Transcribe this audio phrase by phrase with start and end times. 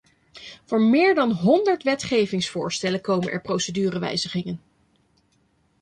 [0.65, 4.61] Voor meer dan honderd wetgevingsvoorstellen komen er procedurewijzigingen.